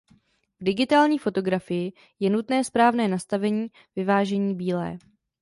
V 0.59 0.63
digitální 0.63 1.17
fotografii 1.17 1.91
je 2.19 2.29
nutné 2.29 2.63
správné 2.63 3.07
nastavení 3.07 3.67
vyvážení 3.95 4.55
bílé. 4.55 4.97